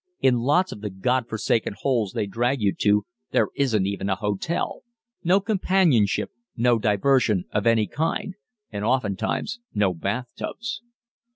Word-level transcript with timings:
In 0.19 0.39
lots 0.39 0.71
of 0.71 0.81
the 0.81 0.89
God 0.89 1.29
forsaken 1.29 1.75
holes 1.81 2.13
they 2.13 2.25
drag 2.25 2.59
you 2.59 2.73
to, 2.73 3.05
there 3.29 3.49
isn't 3.55 3.85
even 3.85 4.09
a 4.09 4.15
hotel. 4.15 4.81
No 5.23 5.39
companionship, 5.39 6.31
no 6.57 6.79
diversion 6.79 7.45
of 7.51 7.67
any 7.67 7.85
kind, 7.85 8.33
and 8.71 8.83
oftentimes 8.83 9.59
no 9.75 9.93
bathtubs." 9.93 10.81